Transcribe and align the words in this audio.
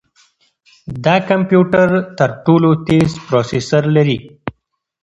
دا 1.03 1.15
کمپیوټر 1.29 1.89
تر 2.17 2.29
ټولو 2.45 2.69
تېز 2.87 3.09
پروسیسر 3.27 3.83
لري. 3.95 4.17